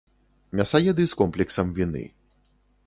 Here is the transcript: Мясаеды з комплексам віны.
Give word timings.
Мясаеды 0.59 1.03
з 1.11 1.19
комплексам 1.21 1.67
віны. 1.81 2.03